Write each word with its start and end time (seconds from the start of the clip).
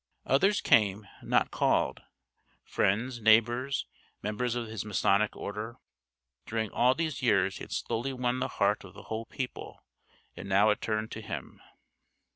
Others 0.25 0.61
came, 0.61 1.07
not 1.21 1.51
called: 1.51 2.01
friends, 2.63 3.21
neighbors, 3.21 3.85
members 4.23 4.55
of 4.55 4.65
his 4.65 4.83
Masonic 4.83 5.35
order. 5.35 5.75
During 6.47 6.71
all 6.71 6.95
these 6.95 7.21
years 7.21 7.57
he 7.57 7.65
had 7.65 7.71
slowly 7.71 8.11
won 8.11 8.39
the 8.39 8.47
heart 8.57 8.83
of 8.83 8.95
the 8.95 9.03
whole 9.03 9.25
people, 9.27 9.83
and 10.35 10.49
now 10.49 10.71
it 10.71 10.81
turned 10.81 11.11
to 11.11 11.21
him. 11.21 11.61